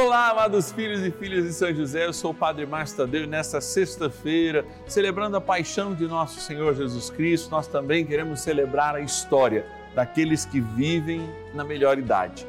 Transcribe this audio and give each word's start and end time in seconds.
Olá, 0.00 0.28
amados 0.28 0.70
filhos 0.70 1.00
e 1.04 1.10
filhas 1.10 1.44
de 1.44 1.52
São 1.52 1.74
José, 1.74 2.06
eu 2.06 2.12
sou 2.12 2.30
o 2.30 2.34
Padre 2.34 2.64
Márcio 2.64 2.98
Tadeu 2.98 3.24
e 3.24 3.26
nesta 3.26 3.60
sexta-feira, 3.60 4.64
celebrando 4.86 5.36
a 5.36 5.40
paixão 5.40 5.92
de 5.92 6.06
nosso 6.06 6.38
Senhor 6.38 6.72
Jesus 6.76 7.10
Cristo, 7.10 7.50
nós 7.50 7.66
também 7.66 8.06
queremos 8.06 8.38
celebrar 8.38 8.94
a 8.94 9.00
história 9.00 9.66
daqueles 9.96 10.44
que 10.44 10.60
vivem 10.60 11.28
na 11.52 11.64
melhor 11.64 11.98
idade. 11.98 12.46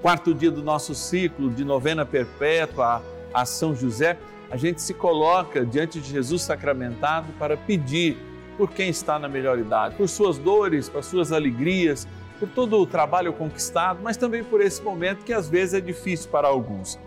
Quarto 0.00 0.32
dia 0.32 0.50
do 0.50 0.62
nosso 0.62 0.94
ciclo 0.94 1.50
de 1.50 1.64
novena 1.64 2.06
perpétua 2.06 3.02
a 3.34 3.44
São 3.44 3.74
José, 3.74 4.16
a 4.48 4.56
gente 4.56 4.80
se 4.80 4.94
coloca 4.94 5.66
diante 5.66 6.00
de 6.00 6.08
Jesus 6.08 6.42
sacramentado 6.42 7.32
para 7.36 7.56
pedir 7.56 8.16
por 8.56 8.70
quem 8.70 8.88
está 8.88 9.18
na 9.18 9.28
melhor 9.28 9.58
idade, 9.58 9.96
por 9.96 10.08
suas 10.08 10.38
dores, 10.38 10.88
por 10.88 11.02
suas 11.02 11.32
alegrias, 11.32 12.06
por 12.42 12.48
todo 12.48 12.76
o 12.76 12.84
trabalho 12.84 13.32
conquistado, 13.32 14.00
mas 14.02 14.16
também 14.16 14.42
por 14.42 14.60
esse 14.60 14.82
momento 14.82 15.24
que 15.24 15.32
às 15.32 15.48
vezes 15.48 15.74
é 15.74 15.80
difícil 15.80 16.28
para 16.28 16.48
alguns. 16.48 16.98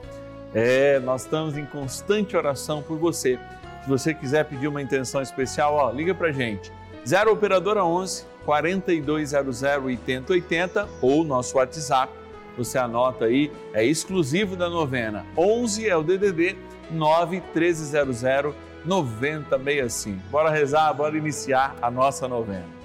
É, 0.53 0.97
nós 0.99 1.23
estamos 1.23 1.57
em 1.57 1.65
constante 1.65 2.37
oração 2.37 2.81
por 2.81 2.97
você. 2.97 3.37
Se 3.83 3.89
você 3.89 4.13
quiser 4.13 4.45
pedir 4.45 4.69
uma 4.69 4.81
intenção 4.81 5.21
especial, 5.21 5.73
ó, 5.73 5.91
liga 5.91 6.15
para 6.15 6.31
gente. 6.31 6.71
0 7.05 7.33
Operadora 7.33 7.83
11 7.83 8.25
4200 8.45 9.61
8080 9.61 10.87
ou 11.01 11.25
nosso 11.25 11.57
WhatsApp. 11.57 12.13
Você 12.57 12.77
anota 12.77 13.25
aí, 13.25 13.51
é 13.73 13.83
exclusivo 13.83 14.55
da 14.55 14.69
novena. 14.69 15.25
11 15.37 15.89
é 15.89 15.97
o 15.97 16.01
DDD 16.01 16.55
9 16.89 17.43
1300 17.53 18.23
9065. 18.85 20.17
Bora 20.31 20.49
rezar, 20.49 20.93
bora 20.93 21.17
iniciar 21.17 21.75
a 21.81 21.91
nossa 21.91 22.25
novena. 22.25 22.84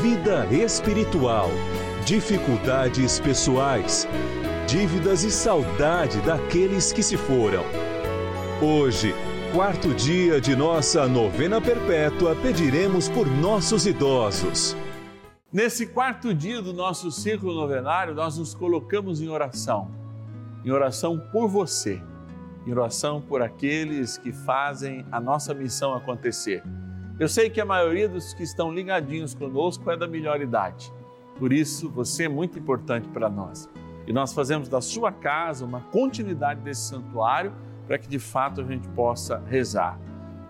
vida 0.00 0.46
espiritual, 0.46 1.50
dificuldades 2.06 3.20
pessoais, 3.20 4.08
dívidas 4.66 5.22
e 5.22 5.30
saudade 5.30 6.18
daqueles 6.22 6.92
que 6.92 7.02
se 7.02 7.16
foram. 7.16 7.62
Hoje, 8.62 9.14
quarto 9.52 9.92
dia 9.92 10.40
de 10.40 10.56
nossa 10.56 11.06
novena 11.06 11.60
perpétua, 11.60 12.34
pediremos 12.34 13.08
por 13.08 13.26
nossos 13.26 13.86
idosos. 13.86 14.74
Nesse 15.52 15.86
quarto 15.86 16.32
dia 16.32 16.62
do 16.62 16.72
nosso 16.72 17.10
ciclo 17.10 17.52
novenário, 17.52 18.14
nós 18.14 18.38
nos 18.38 18.54
colocamos 18.54 19.20
em 19.20 19.28
oração. 19.28 19.90
Em 20.64 20.70
oração 20.70 21.18
por 21.30 21.48
você, 21.48 22.00
em 22.66 22.72
oração 22.72 23.20
por 23.20 23.42
aqueles 23.42 24.16
que 24.16 24.32
fazem 24.32 25.04
a 25.12 25.20
nossa 25.20 25.52
missão 25.52 25.92
acontecer. 25.94 26.62
Eu 27.22 27.28
sei 27.28 27.48
que 27.48 27.60
a 27.60 27.64
maioria 27.64 28.08
dos 28.08 28.34
que 28.34 28.42
estão 28.42 28.74
ligadinhos 28.74 29.32
conosco 29.32 29.88
é 29.88 29.96
da 29.96 30.08
melhor 30.08 30.40
idade. 30.40 30.92
Por 31.38 31.52
isso, 31.52 31.88
você 31.88 32.24
é 32.24 32.28
muito 32.28 32.58
importante 32.58 33.06
para 33.10 33.30
nós. 33.30 33.70
E 34.08 34.12
nós 34.12 34.32
fazemos 34.34 34.68
da 34.68 34.80
sua 34.80 35.12
casa 35.12 35.64
uma 35.64 35.82
continuidade 35.82 36.62
desse 36.62 36.80
santuário 36.80 37.52
para 37.86 37.96
que 37.96 38.08
de 38.08 38.18
fato 38.18 38.60
a 38.60 38.64
gente 38.64 38.88
possa 38.88 39.40
rezar. 39.46 40.00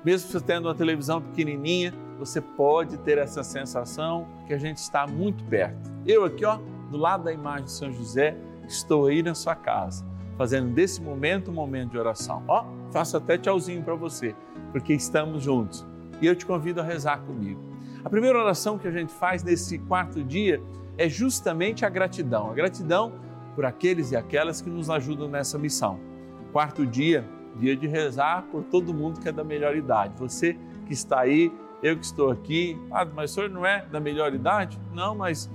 Mesmo 0.03 0.31
você 0.31 0.41
tendo 0.41 0.67
uma 0.67 0.75
televisão 0.75 1.21
pequenininha, 1.21 1.93
você 2.19 2.41
pode 2.41 2.97
ter 2.97 3.19
essa 3.19 3.45
sensação 3.45 4.27
que 4.47 4.55
a 4.55 4.59
gente 4.59 4.79
está 4.79 5.07
muito 5.07 5.45
perto. 5.45 5.93
Eu 6.07 6.25
aqui, 6.25 6.43
ó, 6.43 6.59
do 6.91 6.97
lado 6.97 7.25
da 7.25 7.35
imagem 7.35 7.67
de 7.67 7.73
São 7.73 7.93
José, 7.93 8.35
estou 8.67 9.09
aí 9.09 9.23
na 9.23 9.35
sua 9.35 9.55
casa, 9.55 10.07
fazendo 10.39 10.73
desse 10.73 11.03
momento 11.03 11.51
um 11.51 11.55
momento 11.55 11.91
de 11.91 11.99
oração. 11.99 12.43
Ó, 12.49 12.65
faço 12.91 13.19
até 13.19 13.37
tchauzinho 13.37 13.83
para 13.83 13.95
você, 13.95 14.35
porque 14.73 14.95
estamos 14.95 15.43
juntos. 15.43 15.92
E 16.23 16.27
eu 16.27 16.37
te 16.37 16.47
convido 16.47 16.81
a 16.81 16.85
rezar 16.85 17.19
comigo. 17.19 17.61
A 18.05 18.09
primeira 18.09 18.39
oração 18.39 18.79
que 18.79 18.87
a 18.87 18.93
gente 18.93 19.13
faz 19.13 19.43
nesse 19.43 19.79
quarto 19.79 20.23
dia 20.23 20.63
é 20.97 21.09
justamente 21.09 21.85
a 21.85 21.89
gratidão. 21.89 22.51
A 22.51 22.55
gratidão 22.55 23.13
por 23.57 23.65
aqueles 23.65 24.13
e 24.13 24.17
aquelas 24.17 24.63
que 24.63 24.71
nos 24.71 24.89
ajudam 24.89 25.29
nessa 25.29 25.59
missão. 25.59 25.99
Quarto 26.53 26.87
dia, 26.87 27.25
dia 27.57 27.77
de 27.77 27.87
rezar 27.87 28.43
por 28.53 28.63
todo 28.63 28.95
mundo 28.95 29.21
que 29.21 29.29
é 29.29 29.33
da 29.33 29.45
melhor 29.45 29.77
idade. 29.77 30.15
Você 30.19 30.57
que 30.87 30.93
está 30.93 31.21
aí, 31.21 31.53
eu 31.83 31.97
que 31.97 32.05
estou 32.05 32.31
aqui. 32.31 32.81
Ah, 32.91 33.05
mas 33.05 33.33
o 33.33 33.35
senhor 33.35 33.51
não 33.51 33.67
é 33.67 33.85
da 33.87 33.99
melhor 33.99 34.33
idade? 34.33 34.81
Não, 34.95 35.15
mas 35.15 35.51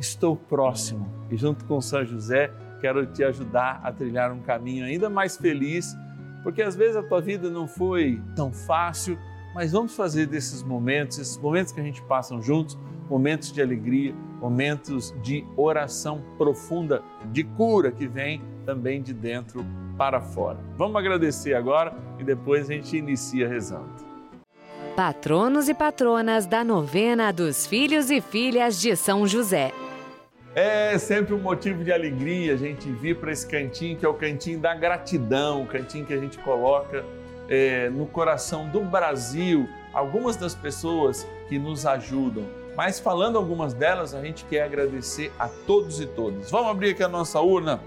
estou 0.00 0.36
próximo. 0.36 1.08
E 1.30 1.36
junto 1.36 1.64
com 1.64 1.80
São 1.80 2.04
José, 2.04 2.52
quero 2.80 3.06
te 3.06 3.22
ajudar 3.22 3.80
a 3.82 3.92
trilhar 3.92 4.32
um 4.32 4.40
caminho 4.40 4.84
ainda 4.84 5.08
mais 5.08 5.36
feliz, 5.36 5.96
porque 6.42 6.62
às 6.62 6.74
vezes 6.74 6.96
a 6.96 7.02
tua 7.02 7.20
vida 7.20 7.50
não 7.50 7.66
foi 7.66 8.20
tão 8.34 8.52
fácil, 8.52 9.18
mas 9.54 9.72
vamos 9.72 9.94
fazer 9.94 10.26
desses 10.26 10.62
momentos, 10.62 11.18
esses 11.18 11.36
momentos 11.36 11.72
que 11.72 11.80
a 11.80 11.84
gente 11.84 12.02
passa 12.02 12.38
juntos, 12.40 12.78
momentos 13.08 13.52
de 13.52 13.62
alegria, 13.62 14.14
momentos 14.40 15.14
de 15.22 15.44
oração 15.56 16.22
profunda, 16.36 17.02
de 17.32 17.42
cura 17.42 17.90
que 17.90 18.06
vem 18.06 18.42
também 18.64 19.02
de 19.02 19.12
dentro 19.12 19.64
para 19.96 20.20
fora. 20.20 20.58
Vamos 20.76 20.96
agradecer 20.96 21.54
agora 21.54 21.92
e 22.18 22.24
depois 22.24 22.70
a 22.70 22.74
gente 22.74 22.96
inicia 22.96 23.48
rezando. 23.48 24.06
Patronos 24.94 25.68
e 25.68 25.74
patronas 25.74 26.46
da 26.46 26.64
novena 26.64 27.32
dos 27.32 27.66
filhos 27.66 28.10
e 28.10 28.20
filhas 28.20 28.80
de 28.80 28.94
São 28.96 29.26
José. 29.26 29.72
É 30.54 30.98
sempre 30.98 31.34
um 31.34 31.38
motivo 31.38 31.84
de 31.84 31.92
alegria 31.92 32.54
a 32.54 32.56
gente 32.56 32.90
vir 32.90 33.16
para 33.16 33.30
esse 33.30 33.46
cantinho 33.46 33.96
que 33.96 34.04
é 34.04 34.08
o 34.08 34.14
cantinho 34.14 34.58
da 34.58 34.74
gratidão, 34.74 35.62
o 35.62 35.66
cantinho 35.66 36.04
que 36.04 36.12
a 36.12 36.18
gente 36.18 36.36
coloca 36.38 37.04
é, 37.48 37.88
no 37.88 38.06
coração 38.06 38.68
do 38.68 38.80
Brasil 38.80 39.68
algumas 39.92 40.36
das 40.36 40.54
pessoas 40.54 41.26
que 41.48 41.58
nos 41.58 41.86
ajudam. 41.86 42.44
Mas 42.76 43.00
falando 43.00 43.36
algumas 43.36 43.74
delas, 43.74 44.14
a 44.14 44.22
gente 44.22 44.44
quer 44.44 44.62
agradecer 44.62 45.32
a 45.38 45.48
todos 45.48 46.00
e 46.00 46.06
todas. 46.06 46.50
Vamos 46.50 46.70
abrir 46.70 46.90
aqui 46.90 47.02
a 47.02 47.08
nossa 47.08 47.40
urna 47.40 47.80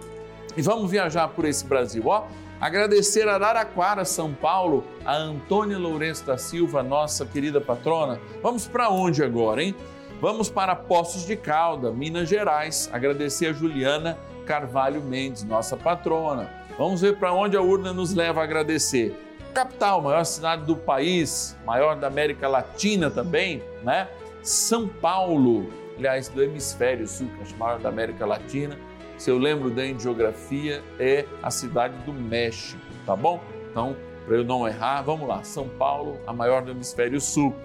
e 0.57 0.61
vamos 0.61 0.91
viajar 0.91 1.29
por 1.29 1.45
esse 1.45 1.65
Brasil. 1.65 2.03
Ó, 2.05 2.25
agradecer 2.59 3.27
a 3.29 3.35
Araraquara, 3.35 4.03
São 4.03 4.33
Paulo, 4.33 4.83
a 5.05 5.15
Antônia 5.15 5.77
Lourenço 5.77 6.25
da 6.25 6.37
Silva, 6.37 6.83
nossa 6.83 7.25
querida 7.25 7.61
patrona. 7.61 8.19
Vamos 8.43 8.67
para 8.67 8.89
onde 8.89 9.23
agora, 9.23 9.63
hein? 9.63 9.73
Vamos 10.19 10.49
para 10.49 10.75
Poços 10.75 11.25
de 11.25 11.37
Calda, 11.37 11.91
Minas 11.91 12.27
Gerais. 12.27 12.89
Agradecer 12.91 13.47
a 13.47 13.53
Juliana 13.53 14.17
Carvalho 14.45 15.01
Mendes, 15.01 15.43
nossa 15.43 15.77
patrona. 15.77 16.51
Vamos 16.77 17.01
ver 17.01 17.17
para 17.17 17.31
onde 17.31 17.55
a 17.55 17.61
urna 17.61 17.93
nos 17.93 18.13
leva 18.13 18.41
a 18.41 18.43
agradecer. 18.43 19.15
Capital, 19.51 20.01
maior 20.01 20.23
cidade 20.23 20.65
do 20.65 20.75
país, 20.75 21.57
maior 21.65 21.95
da 21.95 22.07
América 22.07 22.47
Latina 22.47 23.09
também, 23.09 23.61
né? 23.83 24.07
São 24.41 24.87
Paulo, 24.87 25.71
aliás, 25.97 26.27
do 26.27 26.41
hemisfério 26.41 27.07
sul, 27.07 27.27
que 27.37 27.51
é 27.51 27.53
a 27.53 27.57
maior 27.57 27.79
da 27.79 27.89
América 27.89 28.25
Latina. 28.25 28.77
Se 29.17 29.29
eu 29.29 29.37
lembro 29.37 29.69
bem 29.69 29.95
de 29.95 30.03
geografia, 30.03 30.83
é 30.99 31.25
a 31.43 31.51
cidade 31.51 31.95
do 32.05 32.11
México, 32.11 32.81
tá 33.05 33.15
bom? 33.15 33.39
Então, 33.69 33.95
para 34.25 34.35
eu 34.35 34.43
não 34.43 34.67
errar, 34.67 35.01
vamos 35.03 35.27
lá. 35.27 35.43
São 35.43 35.67
Paulo, 35.67 36.19
a 36.25 36.33
maior 36.33 36.63
do 36.63 36.71
hemisfério 36.71 37.21
sul. 37.21 37.55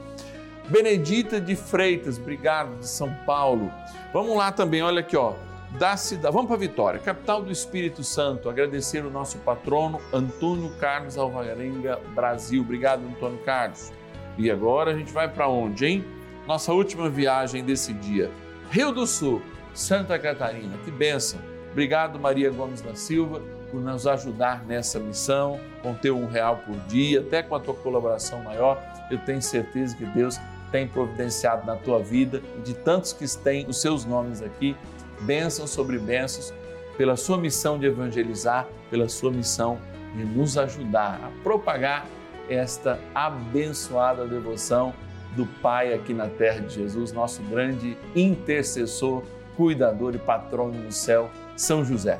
Benedita 0.69 1.41
de 1.41 1.55
Freitas, 1.55 2.19
obrigado, 2.19 2.79
de 2.81 2.89
São 2.89 3.11
Paulo. 3.25 3.73
Vamos 4.13 4.37
lá 4.37 4.51
também, 4.53 4.83
olha 4.83 5.01
aqui, 5.01 5.17
ó. 5.17 5.35
Da 5.79 5.95
cidade, 5.95 6.33
vamos 6.33 6.49
para 6.49 6.57
Vitória, 6.57 6.99
capital 6.99 7.43
do 7.43 7.53
Espírito 7.53 8.03
Santo. 8.03 8.49
Agradecer 8.49 9.05
o 9.05 9.11
nosso 9.11 9.37
patrono 9.39 10.01
Antônio 10.11 10.71
Carlos 10.81 11.19
Alvarenga 11.19 12.01
Brasil. 12.15 12.63
Obrigado, 12.63 13.07
Antônio 13.07 13.39
Carlos. 13.45 13.93
E 14.39 14.51
agora 14.51 14.93
a 14.93 14.95
gente 14.97 15.13
vai 15.13 15.29
para 15.29 15.49
onde, 15.49 15.85
hein? 15.85 16.05
Nossa 16.47 16.73
última 16.73 17.11
viagem 17.11 17.63
desse 17.63 17.93
dia. 17.93 18.31
Rio 18.71 18.91
do 18.91 19.07
Sul, 19.07 19.43
Santa 19.75 20.19
Catarina. 20.19 20.79
Que 20.83 20.91
benção. 20.91 21.41
Obrigado, 21.73 22.19
Maria 22.19 22.51
Gomes 22.51 22.81
da 22.81 22.95
Silva, 22.95 23.43
por 23.71 23.83
nos 23.83 24.07
ajudar 24.07 24.65
nessa 24.65 24.99
missão, 24.99 25.61
com 25.83 25.93
ter 25.93 26.11
um 26.11 26.27
real 26.27 26.57
por 26.65 26.75
dia, 26.87 27.21
até 27.21 27.43
com 27.43 27.55
a 27.55 27.61
tua 27.61 27.75
colaboração 27.75 28.43
maior. 28.43 28.81
Eu 29.11 29.19
tenho 29.19 29.43
certeza 29.43 29.95
que 29.95 30.07
Deus 30.07 30.39
tem 30.73 30.89
providenciado 30.89 31.67
na 31.67 31.77
tua 31.77 32.03
vida 32.03 32.43
e 32.59 32.63
de 32.63 32.75
tantos 32.75 33.13
que 33.13 33.27
têm 33.39 33.67
os 33.69 33.79
seus 33.81 34.07
nomes 34.07 34.41
aqui, 34.41 34.75
bênçãos 35.21 35.71
sobre 35.71 35.99
bênçãos, 35.99 36.53
pela 36.97 37.17
sua 37.17 37.37
missão 37.37 37.79
de 37.79 37.87
evangelizar, 37.87 38.67
pela 38.91 39.09
sua 39.09 39.31
missão 39.31 39.79
de 40.15 40.25
nos 40.25 40.57
ajudar 40.57 41.21
a 41.23 41.43
propagar 41.43 42.07
esta 42.49 42.99
abençoada 43.15 44.27
devoção 44.27 44.95
do 45.35 45.47
Pai 45.61 45.93
aqui 45.93 46.15
na 46.15 46.29
terra 46.29 46.61
de 46.61 46.75
Jesus, 46.75 47.13
nosso 47.13 47.43
grande 47.43 47.97
intercessor, 48.15 49.23
cuidador 49.57 50.15
e 50.15 50.19
patrono 50.19 50.83
no 50.83 50.93
céu, 50.93 51.31
São 51.57 51.85
José. 51.85 52.19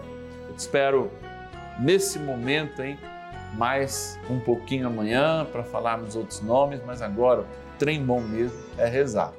Eu 0.49 0.55
te 0.55 0.59
espero 0.59 1.11
nesse 1.79 2.19
momento, 2.19 2.83
hein? 2.83 2.99
Mais 3.55 4.19
um 4.29 4.39
pouquinho 4.39 4.87
amanhã 4.87 5.47
para 5.51 5.63
falarmos 5.63 6.15
outros 6.15 6.43
nomes, 6.43 6.81
mas 6.85 7.01
agora 7.01 7.41
o 7.41 7.47
trem 7.79 8.05
bom 8.05 8.21
mesmo 8.21 8.59
é 8.77 8.87
rezar. 8.87 9.33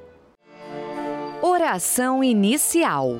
Oração 1.42 2.24
inicial. 2.24 3.20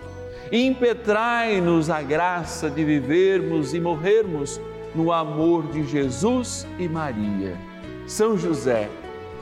Impetrai-nos 0.51 1.89
a 1.89 2.01
graça 2.01 2.69
de 2.69 2.83
vivermos 2.83 3.73
e 3.73 3.79
morrermos 3.79 4.59
no 4.93 5.09
amor 5.13 5.67
de 5.71 5.87
Jesus 5.87 6.67
e 6.77 6.89
Maria. 6.89 7.57
São 8.05 8.37
José, 8.37 8.89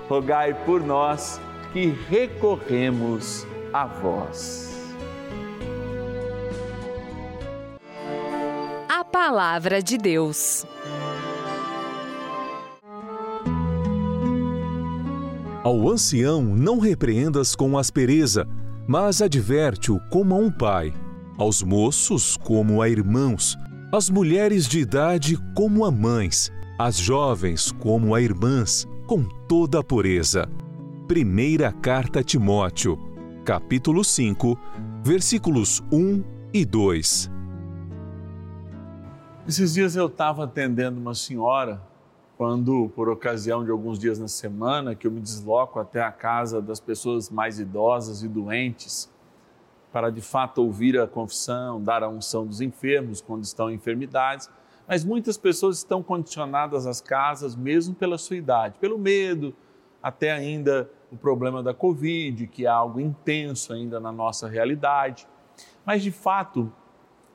rogai 0.07 0.53
por 0.65 0.83
nós 0.83 1.41
que 1.73 1.87
recorremos 2.09 3.47
a 3.73 3.87
vós. 3.87 4.69
A 8.87 9.03
Palavra 9.03 9.81
de 9.81 9.97
Deus. 9.97 10.63
Ao 15.63 15.89
ancião 15.89 16.41
não 16.41 16.77
repreendas 16.77 17.55
com 17.55 17.77
aspereza, 17.77 18.47
mas 18.89 19.21
adverte-o 19.21 19.99
como 20.09 20.33
a 20.33 20.39
um 20.39 20.51
pai, 20.51 20.91
aos 21.37 21.61
moços 21.61 22.35
como 22.35 22.81
a 22.81 22.89
irmãos 22.89 23.55
as 23.91 24.09
mulheres 24.09 24.67
de 24.67 24.79
idade 24.79 25.37
como 25.55 25.85
a 25.85 25.91
mães, 25.91 26.51
as 26.77 26.97
jovens 26.97 27.71
como 27.71 28.13
a 28.13 28.21
irmãs, 28.21 28.87
com 29.07 29.23
toda 29.47 29.79
a 29.79 29.83
pureza. 29.83 30.47
Primeira 31.07 31.71
Carta 31.71 32.19
a 32.19 32.23
Timóteo, 32.23 32.99
capítulo 33.43 34.03
5, 34.03 34.57
versículos 35.03 35.83
1 35.91 36.23
e 36.53 36.65
2. 36.65 37.31
Esses 39.47 39.73
dias 39.73 39.95
eu 39.95 40.05
estava 40.05 40.43
atendendo 40.45 40.99
uma 40.99 41.15
senhora, 41.15 41.81
quando, 42.39 42.89
por 42.95 43.09
ocasião 43.09 43.65
de 43.65 43.69
alguns 43.69 43.99
dias 43.99 44.17
na 44.17 44.29
semana, 44.29 44.95
que 44.95 45.05
eu 45.05 45.11
me 45.11 45.19
desloco 45.19 45.77
até 45.77 46.01
a 46.01 46.09
casa 46.09 46.61
das 46.61 46.79
pessoas 46.79 47.29
mais 47.29 47.59
idosas 47.59 48.23
e 48.23 48.29
doentes, 48.29 49.11
para 49.91 50.09
de 50.09 50.21
fato 50.21 50.59
ouvir 50.59 50.97
a 50.97 51.05
confissão, 51.05 51.83
dar 51.83 52.01
a 52.01 52.07
unção 52.07 52.47
dos 52.47 52.61
enfermos 52.61 53.19
quando 53.19 53.43
estão 53.43 53.69
em 53.69 53.73
enfermidades, 53.73 54.49
mas 54.87 55.03
muitas 55.03 55.37
pessoas 55.37 55.79
estão 55.79 56.01
condicionadas 56.01 56.87
às 56.87 57.01
casas 57.01 57.57
mesmo 57.57 57.93
pela 57.93 58.17
sua 58.17 58.37
idade, 58.37 58.79
pelo 58.79 58.97
medo, 58.97 59.53
até 60.01 60.31
ainda 60.31 60.89
o 61.11 61.17
problema 61.17 61.61
da 61.61 61.73
Covid, 61.73 62.47
que 62.47 62.65
é 62.65 62.69
algo 62.69 63.01
intenso 63.01 63.73
ainda 63.73 63.99
na 63.99 64.13
nossa 64.13 64.47
realidade. 64.47 65.27
Mas 65.85 66.01
de 66.01 66.11
fato, 66.11 66.71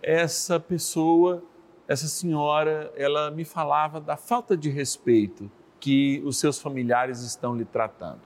essa 0.02 0.58
pessoa, 0.58 1.44
essa 1.86 2.08
senhora, 2.08 2.92
ela 2.96 3.30
me 3.30 3.44
falava 3.44 4.00
da 4.00 4.16
falta 4.16 4.56
de 4.56 4.70
respeito 4.70 5.50
que 5.78 6.22
os 6.24 6.38
seus 6.38 6.58
familiares 6.58 7.20
estão 7.20 7.54
lhe 7.54 7.64
tratando. 7.64 8.20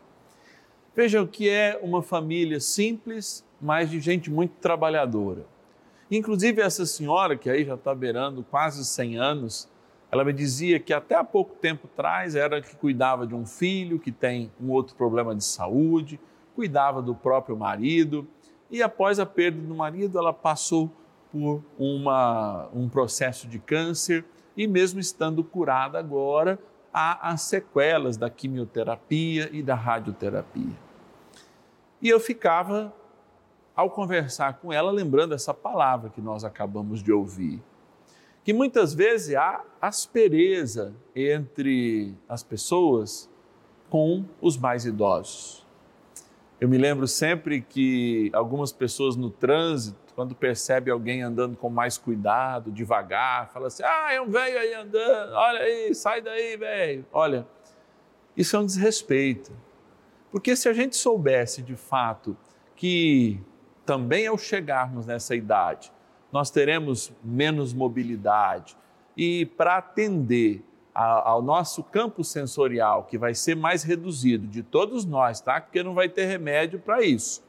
Veja 0.95 1.23
o 1.23 1.27
que 1.27 1.49
é 1.49 1.79
uma 1.83 2.03
família 2.03 2.61
simples, 2.61 3.45
mas 3.61 3.91
de 3.91 4.00
gente 4.00 4.31
muito 4.31 4.53
trabalhadora. 4.61 5.45
Inclusive, 6.11 6.62
essa 6.62 6.87
senhora, 6.87 7.37
que 7.37 7.50
aí 7.50 7.65
já 7.65 7.75
está 7.75 7.95
beirando 7.95 8.45
quase 8.45 8.85
100 8.85 9.19
anos, 9.19 9.69
ela 10.11 10.25
me 10.25 10.33
dizia 10.33 10.81
que 10.81 10.93
até 10.93 11.15
há 11.15 11.25
pouco 11.25 11.55
tempo 11.57 11.88
atrás 11.93 12.35
era 12.35 12.62
que 12.62 12.75
cuidava 12.77 13.27
de 13.27 13.35
um 13.35 13.45
filho 13.45 13.99
que 13.99 14.11
tem 14.11 14.50
um 14.61 14.71
outro 14.71 14.97
problema 14.97 15.35
de 15.35 15.45
saúde, 15.45 16.19
cuidava 16.55 17.03
do 17.03 17.15
próprio 17.15 17.57
marido, 17.57 18.27
e 18.71 18.83
após 18.83 19.19
a 19.19 19.27
perda 19.27 19.61
do 19.61 19.75
marido, 19.75 20.19
ela 20.19 20.33
passou 20.33 20.91
por 21.38 21.62
uma, 21.78 22.68
um 22.75 22.88
processo 22.88 23.47
de 23.47 23.59
câncer 23.59 24.25
e, 24.57 24.66
mesmo 24.66 24.99
estando 24.99 25.45
curada 25.45 25.99
agora, 25.99 26.59
há 26.92 27.30
as 27.30 27.42
sequelas 27.42 28.16
da 28.16 28.28
quimioterapia 28.28 29.49
e 29.52 29.62
da 29.62 29.75
radioterapia. 29.75 30.76
E 32.02 32.09
eu 32.09 32.18
ficava 32.18 32.92
ao 33.75 33.90
conversar 33.90 34.54
com 34.54 34.73
ela, 34.73 34.90
lembrando 34.90 35.35
essa 35.35 35.54
palavra 35.54 36.11
que 36.11 36.21
nós 36.21 36.42
acabamos 36.42 37.02
de 37.02 37.12
ouvir. 37.12 37.62
Que 38.42 38.52
muitas 38.52 38.92
vezes 38.92 39.37
há 39.37 39.62
aspereza 39.80 40.92
entre 41.14 42.14
as 42.28 42.42
pessoas 42.42 43.30
com 43.88 44.25
os 44.40 44.57
mais 44.57 44.85
idosos. 44.85 45.64
Eu 46.61 46.68
me 46.68 46.76
lembro 46.76 47.07
sempre 47.07 47.61
que 47.61 48.30
algumas 48.33 48.73
pessoas 48.73 49.14
no 49.14 49.30
trânsito, 49.30 50.08
quando 50.18 50.34
percebe 50.34 50.90
alguém 50.90 51.22
andando 51.22 51.56
com 51.56 51.70
mais 51.70 51.96
cuidado, 51.96 52.72
devagar, 52.72 53.52
fala 53.52 53.68
assim: 53.68 53.84
ah, 53.84 54.12
é 54.12 54.20
um 54.20 54.28
velho 54.28 54.58
aí 54.58 54.75
andando, 54.75 55.32
olha 55.32 55.60
aí, 55.60 55.94
sai 55.94 56.20
daí, 56.20 56.56
velho. 56.56 57.06
Olha, 57.12 57.46
isso 58.37 58.56
é 58.56 58.58
um 58.58 58.66
desrespeito. 58.66 59.52
Porque 60.32 60.56
se 60.56 60.68
a 60.68 60.72
gente 60.72 60.96
soubesse 60.96 61.62
de 61.62 61.76
fato 61.76 62.37
que 62.75 63.40
também 63.87 64.26
ao 64.26 64.37
chegarmos 64.37 65.06
nessa 65.06 65.37
idade, 65.37 65.92
nós 66.32 66.50
teremos 66.50 67.12
menos 67.22 67.72
mobilidade 67.72 68.76
e 69.16 69.46
para 69.46 69.76
atender 69.76 70.64
ao 70.92 71.40
nosso 71.40 71.84
campo 71.84 72.25
sensorial, 72.25 73.04
que 73.04 73.16
vai 73.16 73.34
ser 73.34 73.54
mais 73.54 73.84
reduzido 73.84 74.48
de 74.48 74.64
todos 74.64 75.04
nós, 75.04 75.40
tá? 75.40 75.60
Porque 75.60 75.80
não 75.80 75.94
vai 75.94 76.08
ter 76.08 76.25
remédio 76.25 76.80
para 76.80 77.04
isso. 77.04 77.46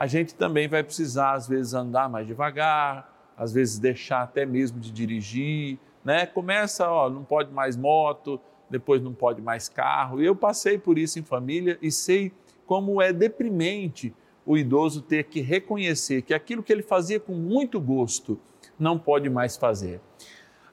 A 0.00 0.06
gente 0.06 0.34
também 0.34 0.66
vai 0.66 0.82
precisar, 0.82 1.32
às 1.32 1.46
vezes, 1.46 1.74
andar 1.74 2.08
mais 2.08 2.26
devagar, 2.26 3.32
às 3.36 3.52
vezes 3.52 3.78
deixar 3.78 4.22
até 4.22 4.46
mesmo 4.46 4.80
de 4.80 4.90
dirigir, 4.90 5.78
né? 6.02 6.24
Começa, 6.24 6.90
ó, 6.90 7.10
não 7.10 7.22
pode 7.22 7.52
mais 7.52 7.76
moto, 7.76 8.40
depois 8.70 9.02
não 9.02 9.12
pode 9.12 9.42
mais 9.42 9.68
carro. 9.68 10.22
Eu 10.22 10.34
passei 10.34 10.78
por 10.78 10.96
isso 10.96 11.18
em 11.18 11.22
família 11.22 11.78
e 11.82 11.92
sei 11.92 12.32
como 12.64 13.02
é 13.02 13.12
deprimente 13.12 14.14
o 14.46 14.56
idoso 14.56 15.02
ter 15.02 15.24
que 15.24 15.42
reconhecer 15.42 16.22
que 16.22 16.32
aquilo 16.32 16.62
que 16.62 16.72
ele 16.72 16.82
fazia 16.82 17.20
com 17.20 17.34
muito 17.34 17.78
gosto 17.78 18.40
não 18.78 18.98
pode 18.98 19.28
mais 19.28 19.58
fazer. 19.58 20.00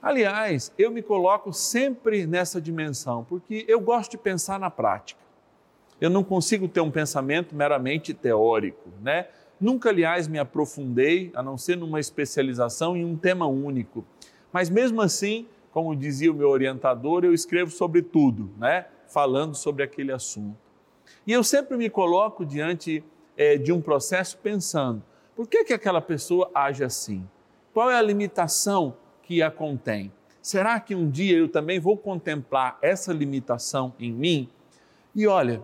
Aliás, 0.01 0.71
eu 0.77 0.89
me 0.89 1.01
coloco 1.01 1.51
sempre 1.51 2.25
nessa 2.25 2.61
dimensão, 2.61 3.25
porque 3.25 3.65
eu 3.67 3.81
gosto 3.81 4.11
de 4.11 4.19
pensar 4.19 4.57
na 4.57 4.71
prática. 4.71 5.26
Eu 5.99 6.09
não 6.09 6.23
consigo 6.23 6.67
ter 6.67 6.81
um 6.81 6.91
pensamento 6.91 7.55
meramente 7.55 8.13
teórico, 8.13 8.89
né? 9.01 9.27
Nunca, 9.59 9.89
aliás, 9.89 10.27
me 10.27 10.37
aprofundei, 10.37 11.31
a 11.33 11.41
não 11.41 11.57
ser 11.57 11.75
numa 11.75 11.99
especialização 11.99 12.95
em 12.95 13.03
um 13.03 13.17
tema 13.17 13.47
único. 13.47 14.05
Mas 14.53 14.69
mesmo 14.69 15.01
assim, 15.01 15.47
como 15.71 15.95
dizia 15.95 16.31
o 16.31 16.35
meu 16.35 16.49
orientador, 16.49 17.25
eu 17.25 17.33
escrevo 17.33 17.71
sobre 17.71 18.03
tudo, 18.03 18.51
né? 18.57 18.85
Falando 19.07 19.55
sobre 19.55 19.83
aquele 19.83 20.11
assunto. 20.11 20.57
E 21.25 21.33
eu 21.33 21.43
sempre 21.43 21.75
me 21.77 21.89
coloco 21.89 22.45
diante 22.45 23.03
é, 23.35 23.57
de 23.57 23.71
um 23.71 23.81
processo 23.81 24.37
pensando: 24.37 25.01
por 25.35 25.47
que, 25.47 25.63
que 25.63 25.73
aquela 25.73 26.01
pessoa 26.01 26.51
age 26.53 26.83
assim? 26.83 27.27
Qual 27.73 27.89
é 27.89 27.95
a 27.95 28.01
limitação 28.01 28.95
que 29.23 29.41
a 29.41 29.49
contém? 29.49 30.11
Será 30.41 30.79
que 30.79 30.95
um 30.95 31.09
dia 31.09 31.37
eu 31.37 31.49
também 31.49 31.79
vou 31.79 31.97
contemplar 31.97 32.77
essa 32.81 33.11
limitação 33.11 33.93
em 33.99 34.11
mim? 34.11 34.49
E 35.13 35.27
olha, 35.27 35.61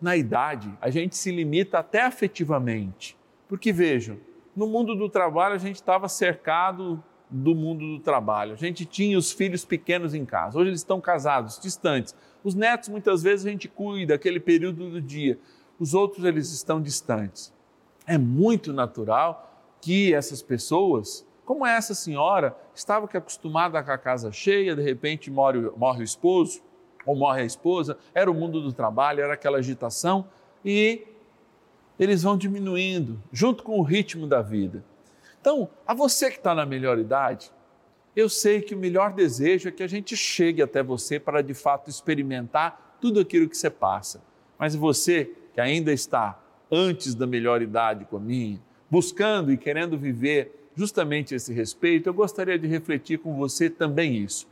na 0.00 0.16
idade, 0.16 0.72
a 0.80 0.90
gente 0.90 1.16
se 1.16 1.30
limita 1.30 1.78
até 1.78 2.02
afetivamente. 2.02 3.16
Porque 3.48 3.72
vejam, 3.72 4.18
no 4.54 4.66
mundo 4.66 4.94
do 4.94 5.08
trabalho 5.08 5.54
a 5.54 5.58
gente 5.58 5.76
estava 5.76 6.08
cercado 6.08 7.02
do 7.30 7.54
mundo 7.54 7.96
do 7.96 8.00
trabalho. 8.00 8.52
A 8.52 8.56
gente 8.56 8.84
tinha 8.84 9.18
os 9.18 9.32
filhos 9.32 9.64
pequenos 9.64 10.14
em 10.14 10.24
casa. 10.24 10.58
Hoje 10.58 10.70
eles 10.70 10.80
estão 10.80 11.00
casados, 11.00 11.58
distantes. 11.58 12.14
Os 12.42 12.54
netos 12.54 12.88
muitas 12.88 13.22
vezes 13.22 13.46
a 13.46 13.50
gente 13.50 13.68
cuida 13.68 14.14
aquele 14.14 14.40
período 14.40 14.90
do 14.90 15.00
dia 15.00 15.38
os 15.78 15.94
outros 15.94 16.24
eles 16.24 16.52
estão 16.52 16.80
distantes. 16.80 17.54
É 18.06 18.18
muito 18.18 18.72
natural 18.72 19.62
que 19.80 20.12
essas 20.12 20.42
pessoas, 20.42 21.26
como 21.44 21.64
essa 21.64 21.94
senhora, 21.94 22.56
estava 22.74 23.06
que 23.06 23.16
acostumada 23.16 23.82
com 23.82 23.90
a 23.90 23.98
casa 23.98 24.32
cheia, 24.32 24.74
de 24.74 24.82
repente 24.82 25.30
morre, 25.30 25.60
morre 25.76 26.00
o 26.00 26.04
esposo 26.04 26.60
ou 27.08 27.16
morre 27.16 27.40
a 27.40 27.44
esposa, 27.44 27.96
era 28.14 28.30
o 28.30 28.34
mundo 28.34 28.60
do 28.60 28.72
trabalho, 28.72 29.22
era 29.22 29.32
aquela 29.32 29.58
agitação 29.58 30.26
e 30.62 31.06
eles 31.98 32.22
vão 32.22 32.36
diminuindo 32.36 33.18
junto 33.32 33.62
com 33.62 33.78
o 33.78 33.82
ritmo 33.82 34.26
da 34.26 34.42
vida. 34.42 34.84
Então, 35.40 35.70
a 35.86 35.94
você 35.94 36.30
que 36.30 36.36
está 36.36 36.54
na 36.54 36.66
melhor 36.66 36.98
idade, 36.98 37.50
eu 38.14 38.28
sei 38.28 38.60
que 38.60 38.74
o 38.74 38.78
melhor 38.78 39.14
desejo 39.14 39.68
é 39.68 39.72
que 39.72 39.82
a 39.82 39.86
gente 39.86 40.16
chegue 40.16 40.60
até 40.60 40.82
você 40.82 41.18
para 41.18 41.40
de 41.40 41.54
fato 41.54 41.88
experimentar 41.88 42.98
tudo 43.00 43.20
aquilo 43.20 43.48
que 43.48 43.56
você 43.56 43.70
passa. 43.70 44.22
Mas 44.58 44.74
você 44.74 45.30
que 45.54 45.60
ainda 45.60 45.90
está 45.90 46.38
antes 46.70 47.14
da 47.14 47.26
melhor 47.26 47.62
idade 47.62 48.04
com 48.04 48.18
a 48.18 48.20
minha, 48.20 48.60
buscando 48.90 49.50
e 49.50 49.56
querendo 49.56 49.96
viver 49.96 50.68
justamente 50.74 51.34
esse 51.34 51.54
respeito, 51.54 52.08
eu 52.08 52.14
gostaria 52.14 52.58
de 52.58 52.66
refletir 52.66 53.18
com 53.18 53.34
você 53.34 53.70
também 53.70 54.16
isso. 54.16 54.46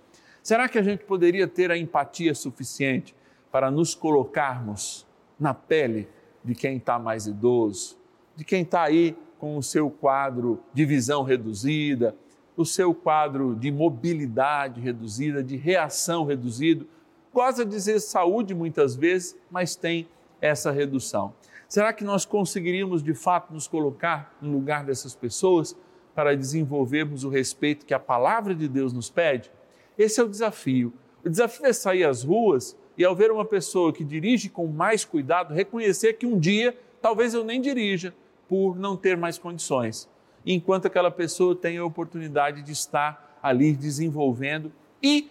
Será 0.46 0.68
que 0.68 0.78
a 0.78 0.82
gente 0.82 1.02
poderia 1.02 1.48
ter 1.48 1.72
a 1.72 1.76
empatia 1.76 2.32
suficiente 2.32 3.16
para 3.50 3.68
nos 3.68 3.96
colocarmos 3.96 5.04
na 5.40 5.52
pele 5.52 6.08
de 6.44 6.54
quem 6.54 6.76
está 6.76 7.00
mais 7.00 7.26
idoso, 7.26 7.98
de 8.36 8.44
quem 8.44 8.62
está 8.62 8.84
aí 8.84 9.16
com 9.40 9.56
o 9.56 9.62
seu 9.62 9.90
quadro 9.90 10.62
de 10.72 10.84
visão 10.84 11.24
reduzida, 11.24 12.14
o 12.56 12.64
seu 12.64 12.94
quadro 12.94 13.56
de 13.56 13.72
mobilidade 13.72 14.80
reduzida, 14.80 15.42
de 15.42 15.56
reação 15.56 16.24
reduzido? 16.24 16.86
Gosta 17.34 17.64
de 17.64 17.72
dizer 17.72 17.98
saúde 17.98 18.54
muitas 18.54 18.94
vezes, 18.94 19.36
mas 19.50 19.74
tem 19.74 20.06
essa 20.40 20.70
redução. 20.70 21.34
Será 21.68 21.92
que 21.92 22.04
nós 22.04 22.24
conseguiríamos 22.24 23.02
de 23.02 23.14
fato 23.14 23.52
nos 23.52 23.66
colocar 23.66 24.32
no 24.40 24.52
lugar 24.52 24.84
dessas 24.84 25.12
pessoas 25.12 25.76
para 26.14 26.36
desenvolvermos 26.36 27.24
o 27.24 27.28
respeito 27.28 27.84
que 27.84 27.92
a 27.92 27.98
palavra 27.98 28.54
de 28.54 28.68
Deus 28.68 28.92
nos 28.92 29.10
pede? 29.10 29.50
Esse 29.98 30.20
é 30.20 30.24
o 30.24 30.28
desafio. 30.28 30.92
O 31.24 31.28
desafio 31.28 31.66
é 31.66 31.72
sair 31.72 32.04
às 32.04 32.22
ruas 32.22 32.76
e, 32.96 33.04
ao 33.04 33.14
ver 33.14 33.30
uma 33.30 33.44
pessoa 33.44 33.92
que 33.92 34.04
dirige 34.04 34.48
com 34.48 34.66
mais 34.66 35.04
cuidado, 35.04 35.54
reconhecer 35.54 36.14
que 36.14 36.26
um 36.26 36.38
dia 36.38 36.76
talvez 37.00 37.34
eu 37.34 37.44
nem 37.44 37.60
dirija 37.60 38.14
por 38.48 38.76
não 38.76 38.96
ter 38.96 39.16
mais 39.16 39.38
condições, 39.38 40.08
enquanto 40.44 40.86
aquela 40.86 41.10
pessoa 41.10 41.54
tem 41.54 41.78
a 41.78 41.84
oportunidade 41.84 42.62
de 42.62 42.72
estar 42.72 43.38
ali 43.42 43.74
desenvolvendo 43.74 44.72
e 45.02 45.30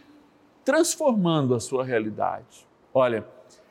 transformando 0.63 1.53
a 1.53 1.59
sua 1.59 1.83
realidade. 1.83 2.67
Olha, 2.93 3.25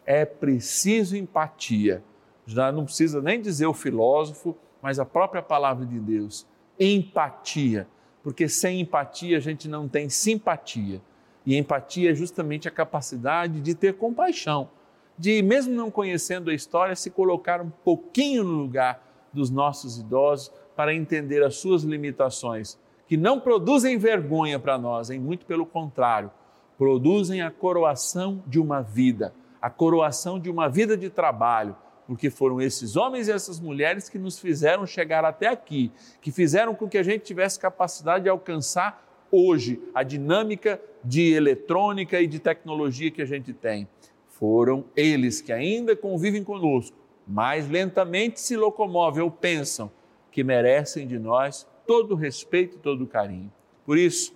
é 0.06 0.24
preciso 0.24 1.16
empatia. 1.16 2.02
Já 2.46 2.70
não 2.70 2.84
precisa 2.84 3.20
nem 3.22 3.40
dizer 3.40 3.66
o 3.66 3.74
filósofo, 3.74 4.56
mas 4.82 4.98
a 4.98 5.04
própria 5.04 5.42
palavra 5.42 5.86
de 5.86 5.98
Deus. 5.98 6.46
Empatia. 6.78 7.88
Porque 8.24 8.48
sem 8.48 8.80
empatia 8.80 9.36
a 9.36 9.40
gente 9.40 9.68
não 9.68 9.86
tem 9.86 10.08
simpatia. 10.08 11.00
E 11.46 11.56
empatia 11.56 12.10
é 12.10 12.14
justamente 12.14 12.66
a 12.66 12.72
capacidade 12.72 13.60
de 13.60 13.72
ter 13.74 13.94
compaixão, 13.94 14.68
de, 15.16 15.40
mesmo 15.42 15.72
não 15.72 15.92
conhecendo 15.92 16.50
a 16.50 16.54
história, 16.54 16.96
se 16.96 17.10
colocar 17.10 17.60
um 17.60 17.70
pouquinho 17.70 18.42
no 18.42 18.54
lugar 18.54 19.00
dos 19.32 19.48
nossos 19.50 19.98
idosos 19.98 20.50
para 20.74 20.92
entender 20.92 21.44
as 21.44 21.54
suas 21.56 21.84
limitações, 21.84 22.76
que 23.06 23.16
não 23.16 23.38
produzem 23.38 23.96
vergonha 23.96 24.58
para 24.58 24.76
nós, 24.76 25.10
em 25.10 25.20
muito 25.20 25.46
pelo 25.46 25.66
contrário, 25.66 26.32
produzem 26.76 27.42
a 27.42 27.50
coroação 27.50 28.42
de 28.48 28.58
uma 28.58 28.80
vida 28.80 29.32
a 29.64 29.70
coroação 29.70 30.38
de 30.38 30.50
uma 30.50 30.68
vida 30.68 30.94
de 30.94 31.08
trabalho, 31.08 31.74
porque 32.06 32.30
foram 32.30 32.60
esses 32.60 32.96
homens 32.96 33.28
e 33.28 33.32
essas 33.32 33.60
mulheres 33.60 34.08
que 34.08 34.18
nos 34.18 34.38
fizeram 34.38 34.86
chegar 34.86 35.24
até 35.24 35.48
aqui, 35.48 35.90
que 36.20 36.30
fizeram 36.30 36.74
com 36.74 36.88
que 36.88 36.98
a 36.98 37.02
gente 37.02 37.24
tivesse 37.24 37.58
capacidade 37.58 38.24
de 38.24 38.30
alcançar 38.30 39.26
hoje 39.30 39.80
a 39.94 40.02
dinâmica 40.02 40.80
de 41.02 41.32
eletrônica 41.32 42.20
e 42.20 42.26
de 42.26 42.38
tecnologia 42.38 43.10
que 43.10 43.22
a 43.22 43.26
gente 43.26 43.52
tem. 43.52 43.88
Foram 44.28 44.84
eles 44.94 45.40
que 45.40 45.52
ainda 45.52 45.96
convivem 45.96 46.44
conosco, 46.44 46.96
mais 47.26 47.68
lentamente 47.68 48.40
se 48.40 48.56
locomovem 48.56 49.22
ou 49.22 49.30
pensam 49.30 49.90
que 50.30 50.44
merecem 50.44 51.06
de 51.06 51.18
nós 51.18 51.66
todo 51.86 52.12
o 52.12 52.16
respeito 52.16 52.76
e 52.76 52.80
todo 52.80 53.04
o 53.04 53.06
carinho. 53.06 53.50
Por 53.86 53.96
isso, 53.96 54.34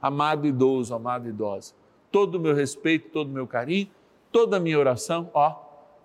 amado 0.00 0.46
idoso, 0.46 0.94
amado 0.94 1.28
idosa, 1.28 1.74
todo 2.10 2.36
o 2.36 2.40
meu 2.40 2.54
respeito, 2.54 3.10
todo 3.10 3.28
o 3.28 3.32
meu 3.32 3.46
carinho 3.46 3.88
toda 4.32 4.56
a 4.56 4.60
minha 4.60 4.78
oração, 4.78 5.30
ó, 5.34 5.54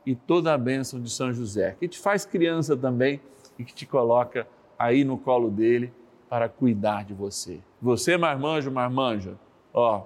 e 0.05 0.15
toda 0.15 0.53
a 0.53 0.57
bênção 0.57 1.01
de 1.01 1.09
São 1.09 1.33
José, 1.33 1.75
que 1.79 1.87
te 1.87 1.99
faz 1.99 2.25
criança 2.25 2.77
também 2.77 3.19
e 3.57 3.63
que 3.63 3.73
te 3.73 3.85
coloca 3.85 4.47
aí 4.77 5.03
no 5.03 5.17
colo 5.17 5.49
dele 5.49 5.91
para 6.29 6.47
cuidar 6.47 7.03
de 7.03 7.13
você. 7.13 7.59
Você, 7.81 8.17
marmanjo, 8.17 8.71
marmanja, 8.71 9.35
ó, 9.73 10.03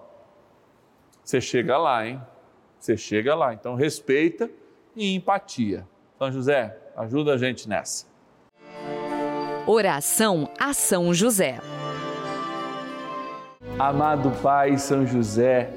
você 1.24 1.41
chega 1.41 1.77
lá, 1.77 2.08
hein? 2.08 2.22
Você 2.79 2.96
chega 2.96 3.36
lá. 3.36 3.53
Então, 3.53 3.75
respeita 3.75 4.50
e 4.96 5.13
empatia. 5.13 5.88
São 6.18 6.32
José, 6.32 6.77
ajuda 6.96 7.34
a 7.34 7.38
gente 7.38 7.68
nessa. 7.68 8.08
Oração 9.68 10.50
a 10.60 10.74
São 10.74 11.13
José. 11.13 11.60
Amado 13.77 14.32
Pai 14.41 14.77
São 14.77 15.06
José, 15.06 15.72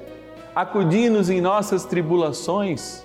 acudi-nos 0.55 1.29
em 1.29 1.41
nossas 1.41 1.85
tribulações 1.85 3.05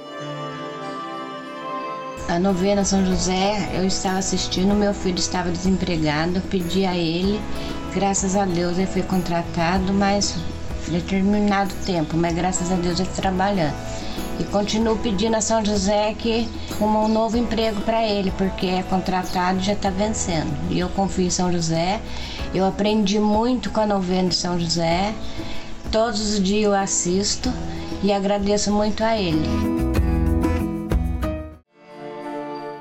A 2.31 2.39
novena 2.39 2.85
São 2.85 3.05
José, 3.05 3.69
eu 3.73 3.85
estava 3.85 4.19
assistindo, 4.19 4.73
meu 4.73 4.93
filho 4.93 5.19
estava 5.19 5.51
desempregado, 5.51 6.39
pedi 6.49 6.85
a 6.85 6.95
ele, 6.95 7.41
graças 7.93 8.37
a 8.37 8.45
Deus 8.45 8.77
ele 8.77 8.87
foi 8.87 9.01
contratado, 9.01 9.91
mas 9.91 10.35
determinado 10.87 11.73
tempo, 11.85 12.15
mas 12.15 12.33
graças 12.33 12.71
a 12.71 12.75
Deus 12.75 13.01
ele 13.01 13.09
está 13.09 13.21
trabalhando. 13.21 13.75
E 14.39 14.45
continuo 14.45 14.97
pedindo 14.99 15.35
a 15.35 15.41
São 15.41 15.63
José 15.65 16.15
que 16.17 16.47
arruma 16.71 17.01
um 17.01 17.09
novo 17.09 17.35
emprego 17.35 17.81
para 17.81 18.07
ele, 18.07 18.31
porque 18.37 18.67
é 18.67 18.83
contratado 18.83 19.59
e 19.59 19.63
já 19.63 19.73
está 19.73 19.89
vencendo. 19.89 20.53
E 20.69 20.79
eu 20.79 20.87
confio 20.87 21.25
em 21.25 21.29
São 21.29 21.51
José. 21.51 21.99
Eu 22.53 22.65
aprendi 22.65 23.19
muito 23.19 23.69
com 23.71 23.81
a 23.81 23.85
novena 23.85 24.29
de 24.29 24.35
São 24.35 24.57
José. 24.57 25.13
Todos 25.91 26.21
os 26.21 26.41
dias 26.41 26.63
eu 26.63 26.73
assisto 26.73 27.51
e 28.01 28.13
agradeço 28.13 28.71
muito 28.71 29.03
a 29.03 29.17
ele. 29.17 29.90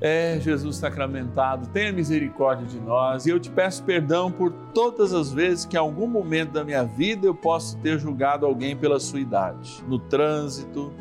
É, 0.00 0.38
Jesus 0.40 0.76
sacramentado, 0.76 1.66
tenha 1.68 1.92
misericórdia 1.92 2.64
de 2.66 2.78
nós 2.78 3.26
e 3.26 3.30
eu 3.30 3.40
te 3.40 3.50
peço 3.50 3.82
perdão 3.82 4.30
por 4.30 4.52
todas 4.72 5.12
as 5.12 5.32
vezes 5.32 5.64
que 5.64 5.76
em 5.76 5.80
algum 5.80 6.06
momento 6.06 6.52
da 6.52 6.62
minha 6.62 6.84
vida 6.84 7.26
eu 7.26 7.34
posso 7.34 7.76
ter 7.78 7.98
julgado 7.98 8.46
alguém 8.46 8.76
pela 8.76 9.00
sua 9.00 9.18
idade, 9.18 9.82
no 9.88 9.98
trânsito, 9.98 10.92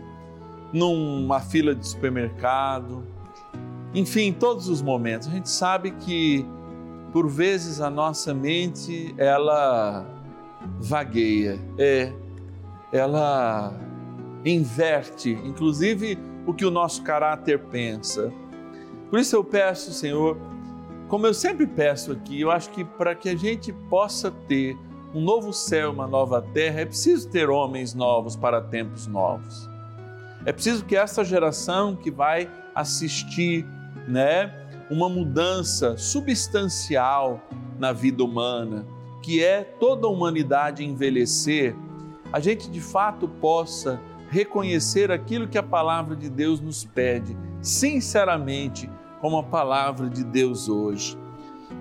numa 0.74 1.40
fila 1.40 1.76
de 1.76 1.88
supermercado, 1.88 3.04
enfim, 3.94 4.28
em 4.28 4.34
todos 4.34 4.68
os 4.68 4.82
momentos. 4.82 5.28
A 5.28 5.32
gente 5.32 5.50
sabe 5.50 5.92
que 5.92 6.44
por 7.12 7.30
vezes 7.30 7.80
a 7.80 7.90
nossa 7.90 8.34
mente 8.34 9.14
ela 9.18 10.06
vagueia, 10.80 11.60
é, 11.78 12.12
ela 12.92 13.74
inverte, 14.44 15.32
inclusive 15.44 16.18
o 16.46 16.54
que 16.54 16.66
o 16.66 16.72
nosso 16.72 17.04
caráter 17.04 17.60
pensa. 17.60 18.32
Por 19.10 19.20
isso 19.20 19.36
eu 19.36 19.44
peço, 19.44 19.94
Senhor, 19.94 20.38
como 21.08 21.26
eu 21.26 21.34
sempre 21.34 21.66
peço 21.66 22.12
aqui, 22.12 22.42
eu 22.42 22.52
acho 22.52 22.70
que 22.72 22.84
para 22.84 23.16
que 23.16 23.30
a 23.30 23.36
gente 23.36 23.72
possa 23.72 24.30
ter 24.30 24.78
um 25.14 25.22
novo 25.22 25.54
céu, 25.54 25.92
uma 25.92 26.08
nova 26.08 26.42
terra, 26.42 26.82
é 26.82 26.86
preciso 26.86 27.30
ter 27.30 27.50
homens 27.50 27.94
novos 27.94 28.36
para 28.36 28.62
tempos 28.62 29.08
novos. 29.08 29.70
É 30.46 30.52
preciso 30.52 30.84
que 30.86 30.96
essa 30.96 31.24
geração 31.24 31.96
que 31.96 32.12
vai 32.12 32.50
assistir, 32.76 33.66
né, 34.08 34.54
uma 34.90 35.10
mudança 35.10 35.98
substancial 35.98 37.42
na 37.80 37.92
vida 37.92 38.24
humana, 38.24 38.86
que 39.22 39.44
é 39.44 39.64
toda 39.64 40.08
a 40.08 40.10
humanidade 40.10 40.84
envelhecer, 40.84 41.76
a 42.32 42.40
gente 42.40 42.70
de 42.70 42.82
fato 42.82 43.28
possa 43.28 44.00
reconhecer 44.30 45.12
aquilo 45.12 45.48
que 45.48 45.58
a 45.58 45.64
palavra 45.64 46.16
de 46.16 46.30
Deus 46.30 46.60
nos 46.60 46.84
pede, 46.86 47.36
sinceramente, 47.62 48.90
como 49.22 49.38
a 49.38 49.44
palavra 49.44 50.10
de 50.10 50.24
Deus 50.24 50.70
hoje. 50.70 51.18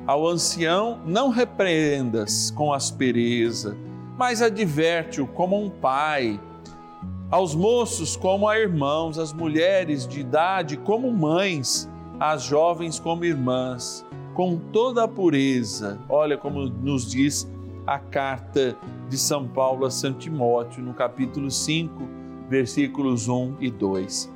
Ao 0.06 0.26
ancião, 0.26 1.00
não 1.04 1.30
repreendas 1.30 2.50
com 2.50 2.72
aspereza, 2.72 3.76
mas 4.16 4.40
adverte-o 4.40 5.26
como 5.26 5.60
um 5.60 5.68
pai. 5.68 6.40
Aos 7.30 7.54
moços, 7.54 8.16
como 8.16 8.48
a 8.48 8.58
irmãos, 8.58 9.18
às 9.18 9.32
mulheres 9.32 10.06
de 10.06 10.20
idade, 10.20 10.76
como 10.76 11.10
mães, 11.10 11.90
às 12.20 12.44
jovens, 12.44 12.98
como 12.98 13.24
irmãs, 13.24 14.06
com 14.34 14.56
toda 14.56 15.04
a 15.04 15.08
pureza. 15.08 15.98
Olha 16.08 16.36
como 16.36 16.66
nos 16.66 17.10
diz 17.10 17.50
a 17.86 17.98
carta 17.98 18.76
de 19.08 19.16
São 19.16 19.46
Paulo 19.46 19.86
a 19.86 19.90
São 19.90 20.12
Timóteo, 20.12 20.82
no 20.82 20.94
capítulo 20.94 21.50
5, 21.50 22.08
versículos 22.48 23.28
1 23.28 23.56
e 23.60 23.70
2. 23.70 24.32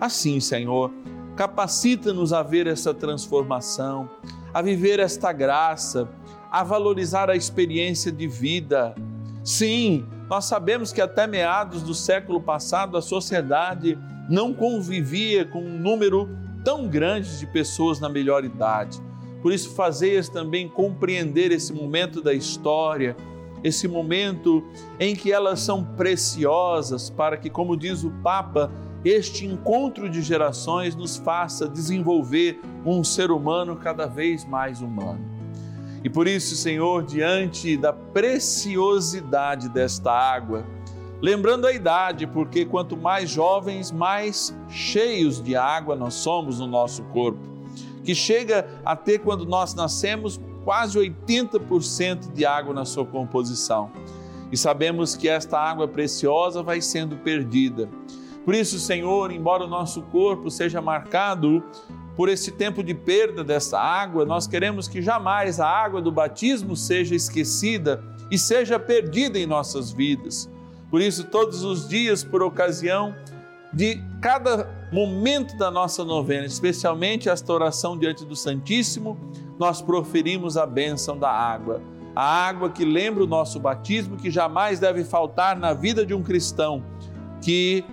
Assim, 0.00 0.40
Senhor, 0.40 0.90
Capacita-nos 1.36 2.32
a 2.32 2.42
ver 2.42 2.66
essa 2.66 2.94
transformação, 2.94 4.08
a 4.52 4.62
viver 4.62 5.00
esta 5.00 5.32
graça, 5.32 6.08
a 6.50 6.62
valorizar 6.62 7.28
a 7.28 7.34
experiência 7.34 8.12
de 8.12 8.28
vida. 8.28 8.94
Sim, 9.42 10.06
nós 10.30 10.44
sabemos 10.44 10.92
que 10.92 11.00
até 11.00 11.26
meados 11.26 11.82
do 11.82 11.92
século 11.92 12.40
passado 12.40 12.96
a 12.96 13.02
sociedade 13.02 13.98
não 14.30 14.54
convivia 14.54 15.44
com 15.44 15.58
um 15.58 15.78
número 15.78 16.28
tão 16.64 16.86
grande 16.86 17.38
de 17.38 17.46
pessoas 17.46 17.98
na 17.98 18.08
melhor 18.08 18.44
idade. 18.44 19.02
Por 19.42 19.52
isso, 19.52 19.74
fazeias 19.74 20.28
também 20.28 20.68
compreender 20.68 21.50
esse 21.50 21.72
momento 21.72 22.22
da 22.22 22.32
história, 22.32 23.14
esse 23.62 23.86
momento 23.86 24.64
em 24.98 25.14
que 25.14 25.32
elas 25.32 25.60
são 25.60 25.84
preciosas, 25.84 27.10
para 27.10 27.36
que, 27.36 27.50
como 27.50 27.76
diz 27.76 28.04
o 28.04 28.10
Papa, 28.22 28.70
este 29.04 29.44
encontro 29.46 30.08
de 30.08 30.22
gerações 30.22 30.96
nos 30.96 31.16
faça 31.16 31.68
desenvolver 31.68 32.60
um 32.84 33.04
ser 33.04 33.30
humano 33.30 33.76
cada 33.76 34.06
vez 34.06 34.44
mais 34.44 34.80
humano. 34.80 35.20
E 36.02 36.10
por 36.10 36.26
isso, 36.26 36.54
Senhor, 36.54 37.04
diante 37.04 37.76
da 37.76 37.92
preciosidade 37.92 39.68
desta 39.68 40.10
água, 40.10 40.64
Lembrando 41.24 41.66
a 41.66 41.72
idade, 41.72 42.26
porque 42.26 42.66
quanto 42.66 42.98
mais 42.98 43.30
jovens, 43.30 43.90
mais 43.90 44.54
cheios 44.68 45.42
de 45.42 45.56
água 45.56 45.96
nós 45.96 46.12
somos 46.12 46.58
no 46.58 46.66
nosso 46.66 47.02
corpo, 47.04 47.40
que 48.04 48.14
chega 48.14 48.68
a 48.84 48.94
ter, 48.94 49.20
quando 49.20 49.46
nós 49.46 49.74
nascemos, 49.74 50.38
quase 50.64 50.98
80% 50.98 52.30
de 52.30 52.44
água 52.44 52.74
na 52.74 52.84
sua 52.84 53.06
composição. 53.06 53.90
E 54.52 54.56
sabemos 54.58 55.16
que 55.16 55.26
esta 55.26 55.58
água 55.58 55.88
preciosa 55.88 56.62
vai 56.62 56.82
sendo 56.82 57.16
perdida. 57.16 57.88
Por 58.44 58.54
isso, 58.54 58.78
Senhor, 58.78 59.32
embora 59.32 59.64
o 59.64 59.68
nosso 59.68 60.02
corpo 60.02 60.50
seja 60.50 60.80
marcado 60.80 61.62
por 62.16 62.28
esse 62.28 62.52
tempo 62.52 62.82
de 62.82 62.94
perda 62.94 63.42
dessa 63.42 63.78
água, 63.78 64.24
nós 64.24 64.46
queremos 64.46 64.86
que 64.86 65.02
jamais 65.02 65.58
a 65.58 65.68
água 65.68 66.00
do 66.00 66.12
batismo 66.12 66.76
seja 66.76 67.14
esquecida 67.14 68.04
e 68.30 68.38
seja 68.38 68.78
perdida 68.78 69.38
em 69.38 69.46
nossas 69.46 69.90
vidas. 69.90 70.48
Por 70.90 71.00
isso, 71.00 71.24
todos 71.24 71.64
os 71.64 71.88
dias, 71.88 72.22
por 72.22 72.42
ocasião 72.42 73.14
de 73.72 74.00
cada 74.20 74.88
momento 74.92 75.56
da 75.56 75.70
nossa 75.70 76.04
novena, 76.04 76.46
especialmente 76.46 77.28
esta 77.28 77.52
oração 77.52 77.98
diante 77.98 78.24
do 78.24 78.36
Santíssimo, 78.36 79.18
nós 79.58 79.82
proferimos 79.82 80.56
a 80.56 80.64
bênção 80.64 81.18
da 81.18 81.30
água. 81.30 81.82
A 82.14 82.46
água 82.46 82.70
que 82.70 82.84
lembra 82.84 83.24
o 83.24 83.26
nosso 83.26 83.58
batismo, 83.58 84.16
que 84.16 84.30
jamais 84.30 84.78
deve 84.78 85.02
faltar 85.02 85.56
na 85.58 85.72
vida 85.72 86.06
de 86.06 86.14
um 86.14 86.22
cristão 86.22 86.84
que 87.42 87.84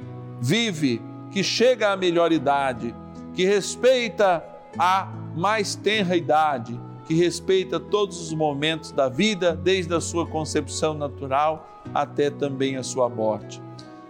vive, 0.42 1.02
que 1.30 1.44
chega 1.44 1.92
à 1.92 1.96
melhor 1.96 2.32
idade, 2.32 2.94
que 3.34 3.46
respeita 3.46 4.44
a 4.78 5.08
mais 5.36 5.76
tenra 5.76 6.18
idade, 6.18 6.78
que 7.06 7.14
respeita 7.14 7.80
todos 7.80 8.20
os 8.20 8.34
momentos 8.34 8.92
da 8.92 9.08
vida, 9.08 9.56
desde 9.56 9.94
a 9.94 10.02
sua 10.02 10.26
concepção 10.26 10.94
natural 10.94 11.68
até 11.94 12.30
também 12.30 12.76
a 12.76 12.84
sua 12.84 13.08
morte. 13.08 13.62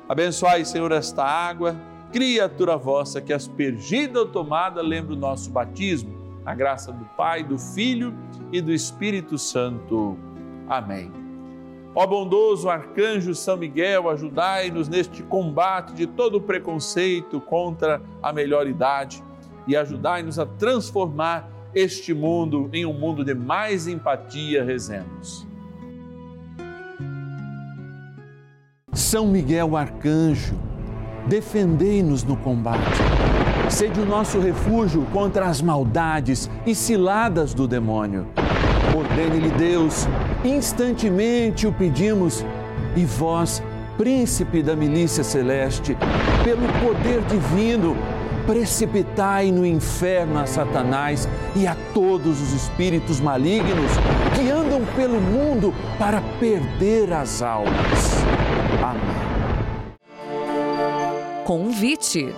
Abençoai, 0.08 0.66
Senhor, 0.66 0.92
esta 0.92 1.24
água, 1.24 1.76
criatura 2.12 2.78
vossa, 2.78 3.22
que 3.22 3.32
aspergida 3.32 4.20
ou 4.20 4.26
tomada 4.26 4.82
lembra 4.82 5.14
o 5.14 5.18
nosso 5.18 5.50
batismo, 5.50 6.42
a 6.46 6.54
graça 6.56 6.92
do 6.92 7.06
Pai, 7.16 7.44
do 7.44 7.58
Filho 7.58 8.14
e 8.52 8.62
do 8.62 8.74
Espírito 8.74 9.38
Santo. 9.38 10.18
Amém. 10.68 11.21
Ó 11.94 12.08
bondoso 12.08 12.70
arcanjo 12.70 13.36
São 13.36 13.58
Miguel, 13.58 14.10
ajudai-nos 14.10 14.88
neste 14.88 15.22
combate 15.24 15.94
de 15.94 16.08
todo 16.08 16.40
preconceito 16.40 17.42
contra 17.42 18.02
a 18.24 18.32
melhor 18.32 18.66
idade 18.66 19.22
e 19.68 19.76
ajudai-nos 19.76 20.40
a 20.40 20.46
transformar 20.46 21.50
este 21.76 22.14
mundo 22.14 22.70
em 22.72 22.86
um 22.86 22.94
mundo 22.94 23.24
de 23.24 23.34
mais 23.34 23.88
empatia, 23.88 24.64
rezemos. 24.64 25.46
São 28.94 29.28
Miguel 29.28 29.76
Arcanjo, 29.76 30.56
defendei-nos 31.28 32.24
no 32.24 32.38
combate. 32.38 33.00
Sede 33.70 34.00
o 34.00 34.06
nosso 34.06 34.40
refúgio 34.40 35.06
contra 35.14 35.46
as 35.46 35.62
maldades 35.62 36.50
e 36.66 36.76
ciladas 36.76 37.54
do 37.54 37.68
demônio. 37.68 38.28
Ordene-lhe 38.96 39.50
Deus, 39.52 40.08
instantemente 40.44 41.68
o 41.68 41.72
pedimos, 41.72 42.46
e 42.96 43.06
vós, 43.06 43.62
príncipe 43.98 44.62
da 44.64 44.76
milícia 44.76 45.24
celeste, 45.24 45.98
pelo 46.44 46.68
poder 46.84 47.22
divino, 47.22 47.96
precipitai 48.46 49.52
no 49.52 49.66
inferno 49.66 50.40
a 50.40 50.46
Satanás 50.46 51.28
e 51.56 51.68
a 51.68 51.76
todos 51.94 52.42
os 52.42 52.54
espíritos 52.54 53.20
malignos 53.20 53.92
que 54.36 54.50
andam 54.50 54.82
pelo 54.96 55.22
mundo 55.22 55.74
para 56.00 56.22
perder 56.40 57.14
as 57.14 57.42
almas. 57.42 58.24
Amém. 58.84 59.02
Convite. 61.46 62.34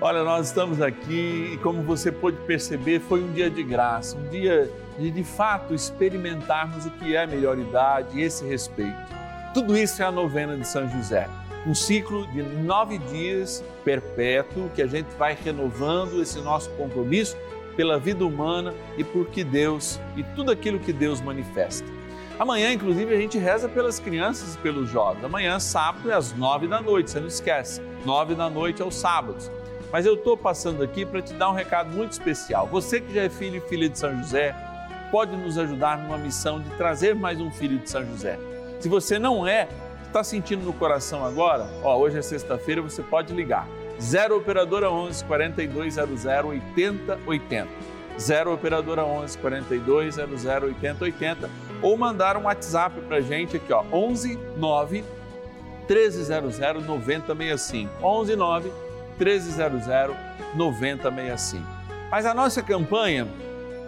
Olha, 0.00 0.24
nós 0.24 0.46
estamos 0.46 0.80
aqui 0.80 1.52
e, 1.52 1.56
como 1.58 1.82
você 1.82 2.10
pôde 2.10 2.38
perceber, 2.46 3.00
foi 3.00 3.22
um 3.22 3.32
dia 3.32 3.50
de 3.50 3.62
graça, 3.62 4.16
um 4.16 4.28
dia 4.30 4.70
de 5.00 5.10
de 5.10 5.24
fato 5.24 5.74
experimentarmos 5.74 6.86
o 6.86 6.90
que 6.92 7.16
é 7.16 7.24
a 7.24 7.26
melhor 7.26 7.58
idade 7.58 8.20
esse 8.20 8.44
respeito. 8.46 8.98
Tudo 9.52 9.76
isso 9.76 10.00
é 10.02 10.04
a 10.04 10.12
novena 10.12 10.56
de 10.56 10.68
São 10.68 10.88
José 10.88 11.28
um 11.66 11.74
ciclo 11.74 12.26
de 12.28 12.42
nove 12.42 12.98
dias 12.98 13.62
perpétuo 13.84 14.70
que 14.74 14.82
a 14.82 14.86
gente 14.86 15.08
vai 15.18 15.36
renovando 15.40 16.22
esse 16.22 16.40
nosso 16.40 16.70
compromisso 16.70 17.36
pela 17.76 17.98
vida 17.98 18.24
humana 18.24 18.74
e 18.96 19.04
por 19.04 19.26
que 19.26 19.44
Deus 19.44 20.00
e 20.16 20.22
tudo 20.22 20.50
aquilo 20.50 20.78
que 20.78 20.92
Deus 20.92 21.20
manifesta. 21.20 21.86
Amanhã, 22.38 22.72
inclusive, 22.72 23.14
a 23.14 23.18
gente 23.18 23.36
reza 23.36 23.68
pelas 23.68 23.98
crianças 23.98 24.54
e 24.54 24.58
pelos 24.58 24.88
jovens. 24.88 25.22
Amanhã, 25.24 25.60
sábado, 25.60 26.10
é 26.10 26.14
às 26.14 26.34
nove 26.34 26.66
da 26.66 26.80
noite, 26.80 27.10
você 27.10 27.20
não 27.20 27.28
esquece. 27.28 27.82
Nove 28.04 28.34
da 28.34 28.48
noite 28.48 28.80
aos 28.80 28.94
sábados. 28.94 29.50
Mas 29.92 30.06
eu 30.06 30.14
estou 30.14 30.38
passando 30.38 30.82
aqui 30.82 31.04
para 31.04 31.20
te 31.20 31.34
dar 31.34 31.50
um 31.50 31.54
recado 31.54 31.94
muito 31.94 32.12
especial. 32.12 32.66
Você 32.68 33.00
que 33.00 33.12
já 33.12 33.24
é 33.24 33.28
filho 33.28 33.56
e 33.56 33.68
filha 33.68 33.90
de 33.90 33.98
São 33.98 34.16
José, 34.16 34.56
pode 35.10 35.36
nos 35.36 35.58
ajudar 35.58 35.98
numa 35.98 36.18
missão 36.18 36.60
de 36.60 36.70
trazer 36.70 37.14
mais 37.14 37.40
um 37.40 37.50
filho 37.50 37.78
de 37.78 37.90
São 37.90 38.04
José. 38.06 38.38
Se 38.80 38.88
você 38.88 39.18
não 39.18 39.46
é, 39.46 39.68
Está 40.10 40.24
sentindo 40.24 40.64
no 40.64 40.72
coração 40.72 41.24
agora? 41.24 41.68
Ó, 41.84 41.96
hoje 41.96 42.18
é 42.18 42.22
sexta-feira, 42.22 42.82
você 42.82 43.00
pode 43.00 43.32
ligar. 43.32 43.64
0 44.00 44.38
operadora 44.38 44.90
11 44.90 45.24
4200 45.24 46.24
8080. 46.24 47.68
0 48.18 48.52
operadora 48.52 49.04
11 49.04 49.38
4200 49.38 50.44
8080 50.46 51.48
ou 51.80 51.96
mandar 51.96 52.36
um 52.36 52.42
WhatsApp 52.42 53.00
para 53.02 53.20
gente 53.20 53.56
aqui, 53.56 53.72
ó, 53.72 53.84
11 53.92 54.36
9 54.56 55.04
1300 55.88 56.58
9065. 56.84 58.04
11 58.04 58.34
9 58.34 58.72
1300 59.16 59.86
9065. 60.56 61.64
Mas 62.10 62.26
a 62.26 62.34
nossa 62.34 62.64
campanha 62.64 63.28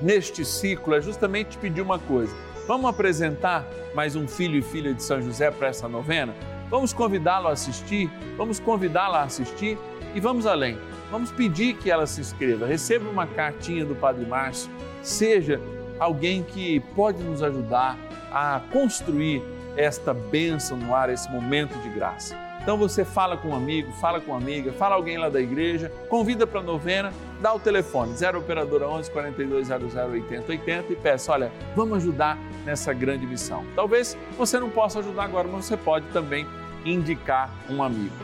neste 0.02 0.44
ciclo 0.44 0.94
é 0.94 1.00
justamente 1.00 1.56
pedir 1.56 1.80
uma 1.80 1.98
coisa 1.98 2.34
Vamos 2.66 2.88
apresentar 2.88 3.66
mais 3.92 4.14
um 4.14 4.28
filho 4.28 4.56
e 4.56 4.62
filha 4.62 4.94
de 4.94 5.02
São 5.02 5.20
José 5.20 5.50
para 5.50 5.66
essa 5.66 5.88
novena? 5.88 6.32
Vamos 6.70 6.92
convidá-lo 6.92 7.48
a 7.48 7.52
assistir? 7.52 8.08
Vamos 8.36 8.60
convidá-la 8.60 9.20
a 9.20 9.24
assistir? 9.24 9.76
E 10.14 10.20
vamos 10.20 10.46
além. 10.46 10.78
Vamos 11.10 11.32
pedir 11.32 11.74
que 11.74 11.90
ela 11.90 12.06
se 12.06 12.20
inscreva. 12.20 12.64
Receba 12.64 13.10
uma 13.10 13.26
cartinha 13.26 13.84
do 13.84 13.96
Padre 13.96 14.24
Márcio. 14.24 14.70
Seja 15.02 15.60
alguém 15.98 16.44
que 16.44 16.78
pode 16.94 17.20
nos 17.24 17.42
ajudar 17.42 17.98
a 18.32 18.60
construir 18.70 19.42
esta 19.76 20.14
bênção 20.14 20.76
no 20.76 20.94
ar, 20.94 21.10
esse 21.10 21.28
momento 21.32 21.76
de 21.82 21.88
graça. 21.88 22.38
Então 22.62 22.76
você 22.76 23.04
fala 23.04 23.36
com 23.36 23.48
um 23.48 23.56
amigo, 23.56 23.90
fala 23.92 24.20
com 24.20 24.30
uma 24.30 24.40
amiga, 24.40 24.72
fala 24.72 24.94
alguém 24.94 25.18
lá 25.18 25.28
da 25.28 25.40
igreja, 25.40 25.90
convida 26.08 26.46
para 26.46 26.60
a 26.60 26.62
novena, 26.62 27.12
dá 27.40 27.52
o 27.52 27.58
telefone 27.58 28.14
0 28.14 28.38
operadora 28.38 28.88
11 28.88 29.10
4200 29.10 29.96
8080 29.96 30.92
e 30.92 30.96
peça, 30.96 31.32
olha, 31.32 31.50
vamos 31.74 31.98
ajudar 31.98 32.38
nessa 32.64 32.92
grande 32.92 33.26
missão. 33.26 33.64
Talvez 33.74 34.16
você 34.38 34.60
não 34.60 34.70
possa 34.70 35.00
ajudar 35.00 35.24
agora, 35.24 35.48
mas 35.48 35.64
você 35.64 35.76
pode 35.76 36.06
também 36.12 36.46
indicar 36.84 37.50
um 37.68 37.82
amigo. 37.82 38.14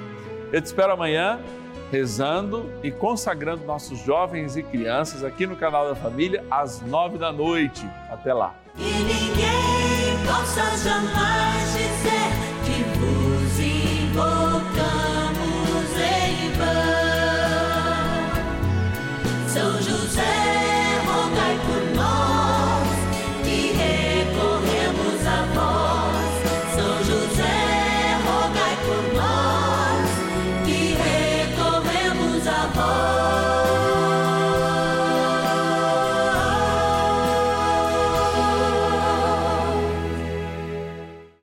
Eu 0.53 0.63
te 0.63 0.67
espero 0.67 0.93
amanhã 0.93 1.41
rezando 1.91 2.71
e 2.83 2.93
consagrando 2.93 3.65
nossos 3.65 3.99
jovens 3.99 4.57
e 4.57 4.63
crianças 4.63 5.25
aqui 5.25 5.49
no 5.49 5.57
canal 5.57 5.89
da 5.89 5.97
Família 5.97 6.45
às 6.49 6.81
nove 6.83 7.19
da 7.19 7.33
noite. 7.33 7.85
Até 8.09 8.33
lá. 8.33 8.55
E 8.77 8.83
ninguém 8.83 10.27
possa 10.27 10.63
jamais 10.77 11.73
dizer 11.73 12.48